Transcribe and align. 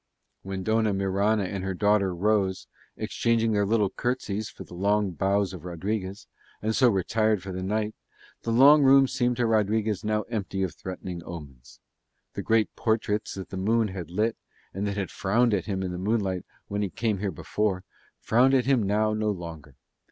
When 0.41 0.63
Dona 0.63 0.95
Mirana 0.95 1.43
and 1.43 1.63
her 1.63 1.75
daughter 1.75 2.11
rose, 2.15 2.65
exchanging 2.97 3.51
their 3.51 3.67
little 3.67 3.91
curtsies 3.91 4.49
for 4.49 4.63
the 4.63 4.73
low 4.73 4.99
bows 5.11 5.53
of 5.53 5.63
Rodriguez, 5.63 6.25
and 6.59 6.75
so 6.75 6.89
retired 6.89 7.43
for 7.43 7.51
the 7.51 7.61
night, 7.61 7.93
the 8.41 8.49
long 8.49 8.81
room 8.81 9.07
seemed 9.07 9.37
to 9.37 9.45
Rodriguez 9.45 10.03
now 10.03 10.23
empty 10.23 10.63
of 10.63 10.73
threatening 10.73 11.21
omens. 11.23 11.79
The 12.33 12.41
great 12.41 12.75
portraits 12.75 13.35
that 13.35 13.49
the 13.49 13.57
moon 13.57 13.89
had 13.89 14.09
lit, 14.09 14.37
and 14.73 14.87
that 14.87 14.97
had 14.97 15.11
frowned 15.11 15.53
at 15.53 15.65
him 15.67 15.83
in 15.83 15.91
the 15.91 15.99
moonlight 15.99 16.47
when 16.67 16.81
he 16.81 16.89
came 16.89 17.19
here 17.19 17.29
before, 17.29 17.83
frowned 18.19 18.55
at 18.55 18.65
him 18.65 18.81
now 18.81 19.13
no 19.13 19.29
longer. 19.29 19.75